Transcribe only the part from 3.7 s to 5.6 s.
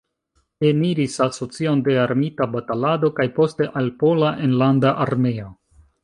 al Pola Enlanda Armeo.